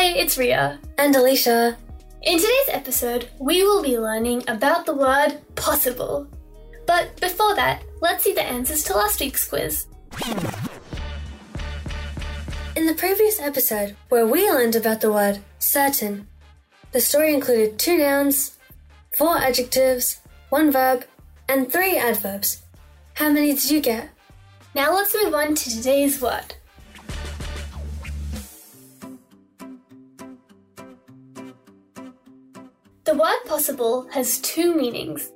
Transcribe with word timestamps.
Hi, 0.00 0.16
it's 0.16 0.38
Ria. 0.38 0.80
And 0.96 1.14
Alicia, 1.14 1.76
In 2.22 2.38
today's 2.38 2.70
episode, 2.70 3.28
we 3.38 3.62
will 3.64 3.82
be 3.82 3.98
learning 3.98 4.44
about 4.48 4.86
the 4.86 4.94
word 4.94 5.42
possible. 5.56 6.26
But 6.86 7.20
before 7.20 7.54
that, 7.56 7.82
let's 8.00 8.24
see 8.24 8.32
the 8.32 8.42
answers 8.42 8.82
to 8.84 8.94
last 8.94 9.20
week's 9.20 9.46
quiz. 9.46 9.84
in 12.76 12.86
the 12.86 12.94
previous 12.96 13.38
episode 13.40 13.94
where 14.08 14.26
we 14.26 14.48
learned 14.48 14.74
about 14.74 15.02
the 15.02 15.12
word 15.12 15.40
certain, 15.58 16.26
the 16.92 17.00
story 17.02 17.34
included 17.34 17.78
two 17.78 17.98
nouns, 17.98 18.56
four 19.18 19.36
adjectives, 19.36 20.22
one 20.48 20.72
verb, 20.72 21.04
and 21.46 21.70
three 21.70 21.98
adverbs. 21.98 22.62
How 23.12 23.28
many 23.28 23.52
did 23.52 23.70
you 23.70 23.82
get? 23.82 24.08
Now 24.74 24.94
let's 24.94 25.14
move 25.14 25.34
on 25.34 25.54
to 25.56 25.68
today's 25.68 26.22
word. 26.22 26.54
The 33.10 33.16
word 33.16 33.44
possible 33.44 34.06
has 34.12 34.38
two 34.38 34.72
meanings. 34.72 35.32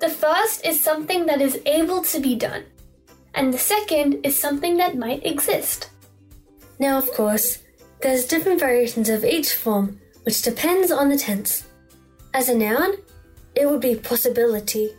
The 0.00 0.08
first 0.08 0.66
is 0.66 0.82
something 0.82 1.26
that 1.26 1.40
is 1.40 1.60
able 1.64 2.02
to 2.02 2.18
be 2.18 2.34
done, 2.34 2.64
and 3.36 3.54
the 3.54 3.58
second 3.74 4.26
is 4.26 4.36
something 4.36 4.76
that 4.78 4.98
might 4.98 5.24
exist. 5.24 5.90
Now, 6.80 6.98
of 6.98 7.08
course, 7.12 7.58
there's 8.02 8.26
different 8.26 8.58
variations 8.58 9.08
of 9.08 9.24
each 9.24 9.54
form, 9.54 10.00
which 10.24 10.42
depends 10.42 10.90
on 10.90 11.08
the 11.08 11.16
tense. 11.16 11.62
As 12.34 12.48
a 12.48 12.58
noun, 12.58 12.94
it 13.54 13.70
would 13.70 13.80
be 13.80 13.94
possibility, 13.94 14.90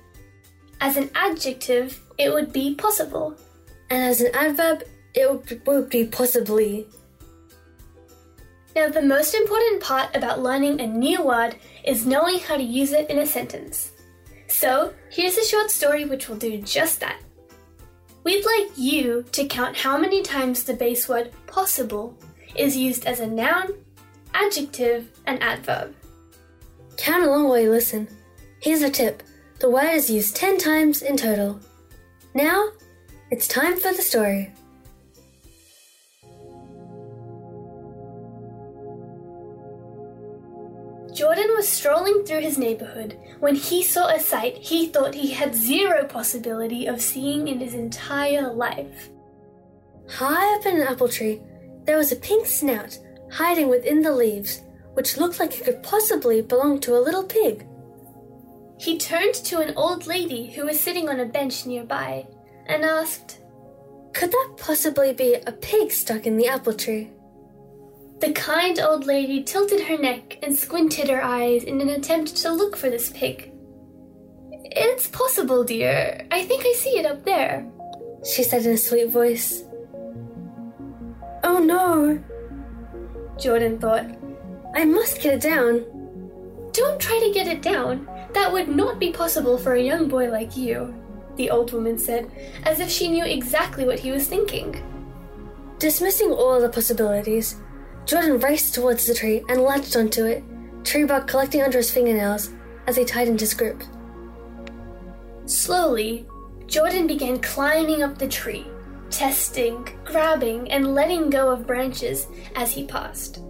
As 0.80 0.96
an 0.96 1.10
adjective, 1.16 2.00
it 2.18 2.34
would 2.34 2.54
be 2.54 2.76
possible. 2.76 3.36
and 3.90 4.02
as 4.02 4.22
an 4.22 4.34
adverb, 4.34 4.84
it 5.14 5.30
would 5.68 5.90
be, 5.90 6.06
possibly. 6.06 6.88
Now, 8.76 8.90
the 8.90 9.02
most 9.02 9.34
important 9.34 9.82
part 9.82 10.14
about 10.14 10.42
learning 10.42 10.82
a 10.82 10.88
new 10.88 11.24
word 11.24 11.56
is 11.86 12.06
knowing 12.06 12.40
how 12.40 12.58
to 12.58 12.64
use 12.64 12.92
it 12.92 13.10
in 13.10 13.20
a 13.20 13.26
sentence. 13.26 13.94
So, 14.48 14.94
here's 15.10 15.38
a 15.38 15.46
short 15.46 15.72
story 15.72 16.04
which 16.04 16.28
will 16.28 16.36
do 16.36 16.58
just 16.58 17.00
that. 17.00 17.22
We'd 18.26 18.46
like 18.46 18.72
you 18.76 19.24
to 19.32 19.48
count 19.48 19.78
how 19.78 19.98
many 19.98 20.22
times 20.22 20.64
the 20.64 20.74
base 20.74 21.08
word 21.08 21.32
possible 21.48 22.18
is 22.56 22.76
used 22.76 23.06
as 23.06 23.22
a 23.22 23.28
noun, 23.28 23.76
adjective, 24.34 25.08
and 25.26 25.42
adverb. 25.42 25.96
Count 26.98 27.24
along 27.24 27.48
while 27.48 27.60
you 27.60 27.72
listen. 27.72 28.10
Here's 28.60 28.82
a 28.82 28.90
tip 28.90 29.24
the 29.60 29.70
word 29.70 29.94
is 29.94 30.10
used 30.10 30.36
10 30.36 30.58
times 30.58 31.02
in 31.02 31.16
total. 31.16 31.62
Now, 32.34 32.72
it's 33.32 33.48
time 33.48 33.78
for 33.78 33.94
the 33.94 34.02
story. 34.02 34.52
Jordan 41.14 41.50
was 41.56 41.68
strolling 41.68 42.24
through 42.24 42.42
his 42.42 42.58
neighborhood 42.58 43.18
when 43.40 43.56
he 43.56 43.84
saw 43.84 44.08
a 44.08 44.20
sight 44.20 44.58
he 44.58 44.88
thought 44.88 45.14
he 45.14 45.32
had 45.32 45.56
zero 45.56 46.06
possibility 46.06 46.86
of 46.88 47.02
seeing 47.02 47.48
in 47.48 47.60
his 47.60 47.74
entire 47.74 48.52
life. 48.52 49.10
High 50.10 50.56
up 50.56 50.66
in 50.66 50.76
an 50.80 50.88
apple 50.88 51.10
tree, 51.10 51.42
there 51.86 51.98
was 51.98 52.12
a 52.12 52.18
pink 52.18 52.46
snout 52.46 53.00
hiding 53.32 53.70
within 53.70 54.02
the 54.02 54.12
leaves, 54.12 54.62
which 54.94 55.18
looked 55.18 55.40
like 55.40 55.54
it 55.60 55.64
could 55.64 55.84
possibly 55.84 56.42
belong 56.42 56.80
to 56.82 56.96
a 56.96 57.00
little 57.00 57.24
pig. 57.24 57.66
He 58.78 58.98
turned 58.98 59.34
to 59.36 59.60
an 59.60 59.74
old 59.76 60.06
lady 60.08 60.52
who 60.52 60.66
was 60.66 60.80
sitting 60.80 61.10
on 61.10 61.20
a 61.20 61.26
bench 61.26 61.66
nearby 61.66 62.28
and 62.68 62.84
asked, 62.84 63.40
Could 64.14 64.32
that 64.32 64.56
possibly 64.58 65.14
be 65.14 65.36
a 65.36 65.52
pig 65.52 65.92
stuck 65.92 66.26
in 66.26 66.38
the 66.38 66.48
apple 66.48 66.74
tree? 66.74 67.12
The 68.26 68.34
kind 68.34 68.80
old 68.80 69.06
lady 69.06 69.44
tilted 69.44 69.82
her 69.82 70.00
neck 70.00 70.40
and 70.42 70.58
squinted 70.58 71.10
her 71.10 71.24
eyes 71.24 71.64
in 71.64 71.80
an 71.80 71.90
attempt 71.90 72.36
to 72.38 72.52
look 72.52 72.76
for 72.76 72.90
this 72.90 73.12
pig. 73.12 73.52
It's 74.52 75.08
possible, 75.10 75.64
dear. 75.64 76.26
I 76.32 76.44
think 76.44 76.66
I 76.66 76.74
see 76.74 76.98
it 76.98 77.06
up 77.06 77.24
there. 77.24 77.70
She 78.26 78.42
said 78.42 78.66
in 78.66 78.72
a 78.72 78.78
sweet 78.78 79.12
voice. 79.12 79.64
Oh 81.44 81.60
no, 81.60 82.20
Jordan 83.40 83.78
thought. 83.78 84.08
I 84.74 84.86
must 84.86 85.22
get 85.22 85.36
it 85.36 85.42
down. 85.42 85.86
Don't 86.72 87.00
try 87.00 87.20
to 87.20 87.32
get 87.32 87.46
it 87.46 87.62
down. 87.62 88.08
That 88.34 88.52
would 88.52 88.70
not 88.70 88.98
be 88.98 89.12
possible 89.12 89.60
for 89.60 89.76
a 89.76 89.84
young 89.84 90.10
boy 90.10 90.32
like 90.32 90.58
you, 90.58 90.96
the 91.36 91.52
old 91.52 91.74
woman 91.74 92.00
said, 92.00 92.32
as 92.64 92.80
if 92.80 92.90
she 92.90 93.08
knew 93.08 93.24
exactly 93.24 93.86
what 93.86 94.00
he 94.00 94.10
was 94.10 94.28
thinking. 94.28 94.82
Dismissing 95.78 96.32
all 96.32 96.60
the 96.60 96.70
possibilities, 96.70 97.58
Jordan 98.06 98.40
raced 98.40 98.76
towards 98.76 99.08
the 99.08 99.16
tree 99.16 99.44
and 99.50 99.62
latched 99.62 99.96
onto 99.96 100.26
it, 100.26 100.44
tree 100.84 101.06
bark 101.06 101.28
collecting 101.28 101.64
under 101.64 101.80
his 101.80 101.92
fingernails 101.92 102.52
as 102.86 102.96
he 102.96 103.04
tightened 103.04 103.40
his 103.40 103.54
grip. 103.56 103.82
Slowly, 105.46 106.28
Jordan 106.68 107.08
began 107.08 107.40
climbing 107.40 108.04
up 108.04 108.18
the 108.18 108.28
tree, 108.28 108.66
testing, 109.10 109.88
grabbing, 110.04 110.72
and 110.72 110.94
letting 110.94 111.30
go 111.30 111.50
of 111.50 111.66
branches 111.66 112.28
as 112.56 112.72
he 112.72 112.86
passed. 112.86 113.42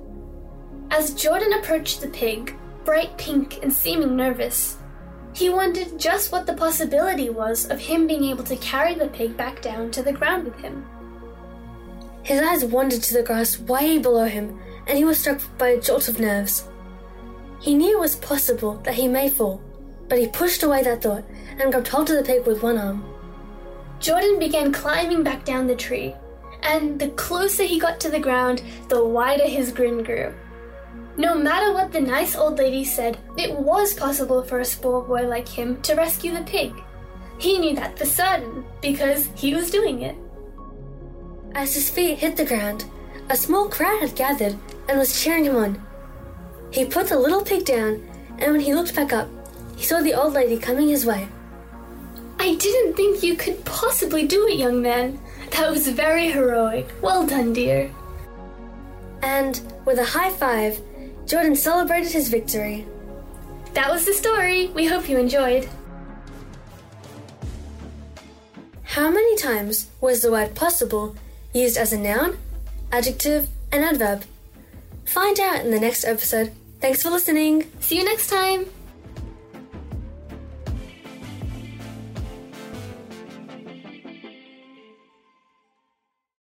As 0.89 1.13
Jordan 1.13 1.53
approached 1.53 1.99
the 2.01 2.07
pig, 2.07 2.55
bright 2.85 3.17
pink 3.17 3.59
and 3.61 3.71
seeming 3.73 4.15
nervous, 4.15 4.77
he 5.33 5.49
wondered 5.49 5.99
just 5.99 6.31
what 6.31 6.45
the 6.45 6.53
possibility 6.53 7.29
was 7.29 7.69
of 7.69 7.79
him 7.79 8.07
being 8.07 8.23
able 8.23 8.43
to 8.45 8.55
carry 8.57 8.95
the 8.95 9.07
pig 9.07 9.35
back 9.35 9.61
down 9.61 9.91
to 9.91 10.01
the 10.01 10.13
ground 10.13 10.45
with 10.45 10.57
him. 10.59 10.85
His 12.25 12.41
eyes 12.41 12.65
wandered 12.65 13.03
to 13.03 13.13
the 13.13 13.21
grass 13.21 13.59
way 13.59 13.99
below 13.99 14.25
him, 14.25 14.59
and 14.87 14.97
he 14.97 15.05
was 15.05 15.19
struck 15.19 15.39
by 15.59 15.69
a 15.69 15.79
jolt 15.79 16.09
of 16.09 16.19
nerves. 16.19 16.67
He 17.61 17.75
knew 17.75 17.97
it 17.97 17.99
was 17.99 18.15
possible 18.15 18.77
that 18.77 18.95
he 18.95 19.07
may 19.07 19.29
fall, 19.29 19.61
but 20.09 20.17
he 20.17 20.27
pushed 20.27 20.63
away 20.63 20.81
that 20.81 21.03
thought 21.03 21.23
and 21.59 21.71
grabbed 21.71 21.87
hold 21.87 22.09
of 22.09 22.17
the 22.17 22.23
pig 22.23 22.47
with 22.47 22.63
one 22.63 22.79
arm. 22.79 23.05
Jordan 23.99 24.39
began 24.39 24.71
climbing 24.71 25.21
back 25.21 25.45
down 25.45 25.67
the 25.67 25.75
tree, 25.75 26.15
and 26.63 26.97
the 26.97 27.09
closer 27.09 27.61
he 27.61 27.79
got 27.79 27.99
to 27.99 28.09
the 28.09 28.19
ground, 28.19 28.63
the 28.89 29.05
wider 29.05 29.47
his 29.47 29.71
grin 29.71 30.01
grew. 30.01 30.33
No 31.17 31.35
matter 31.35 31.73
what 31.73 31.91
the 31.91 32.01
nice 32.01 32.35
old 32.35 32.57
lady 32.57 32.83
said, 32.83 33.19
it 33.37 33.53
was 33.53 33.93
possible 33.93 34.41
for 34.41 34.61
a 34.61 34.65
small 34.65 35.03
boy 35.03 35.27
like 35.27 35.47
him 35.47 35.79
to 35.83 35.93
rescue 35.93 36.33
the 36.33 36.41
pig. 36.41 36.73
He 37.37 37.59
knew 37.59 37.75
that 37.75 37.99
for 37.99 38.05
certain, 38.05 38.65
because 38.81 39.29
he 39.35 39.53
was 39.53 39.69
doing 39.69 40.01
it. 40.01 40.15
As 41.55 41.73
his 41.73 41.89
feet 41.89 42.19
hit 42.19 42.35
the 42.35 42.43
ground, 42.43 42.83
a 43.29 43.37
small 43.37 43.69
crowd 43.69 44.01
had 44.01 44.13
gathered 44.13 44.57
and 44.89 44.99
was 44.99 45.23
cheering 45.23 45.45
him 45.45 45.55
on. 45.55 45.81
He 46.69 46.83
put 46.83 47.07
the 47.07 47.17
little 47.17 47.43
pig 47.43 47.63
down, 47.63 48.05
and 48.39 48.51
when 48.51 48.59
he 48.59 48.75
looked 48.75 48.93
back 48.93 49.13
up, 49.13 49.29
he 49.77 49.83
saw 49.83 50.01
the 50.01 50.13
old 50.13 50.33
lady 50.33 50.57
coming 50.57 50.89
his 50.89 51.05
way. 51.05 51.29
I 52.39 52.55
didn't 52.55 52.95
think 52.95 53.23
you 53.23 53.35
could 53.35 53.63
possibly 53.63 54.27
do 54.27 54.45
it, 54.49 54.59
young 54.59 54.81
man. 54.81 55.17
That 55.51 55.71
was 55.71 55.87
very 55.87 56.29
heroic. 56.29 56.89
Well 57.01 57.25
done, 57.25 57.53
dear. 57.53 57.89
And 59.21 59.61
with 59.85 59.97
a 59.97 60.03
high 60.03 60.31
five, 60.31 60.81
Jordan 61.25 61.55
celebrated 61.55 62.11
his 62.11 62.27
victory. 62.27 62.85
That 63.73 63.89
was 63.89 64.05
the 64.05 64.13
story. 64.13 64.67
We 64.75 64.87
hope 64.87 65.07
you 65.07 65.17
enjoyed. 65.17 65.69
How 68.83 69.09
many 69.09 69.37
times 69.37 69.87
was 70.01 70.21
the 70.21 70.31
word 70.31 70.53
possible 70.53 71.15
used 71.55 71.77
as 71.77 71.93
a 71.93 71.97
noun, 71.97 72.37
adjective, 72.91 73.47
and 73.71 73.83
adverb? 73.83 74.25
Find 75.05 75.39
out 75.39 75.63
in 75.63 75.71
the 75.71 75.79
next 75.79 76.03
episode. 76.03 76.51
Thanks 76.81 77.01
for 77.01 77.09
listening. 77.09 77.71
See 77.79 77.97
you 77.97 78.03
next 78.03 78.29
time. 78.29 78.65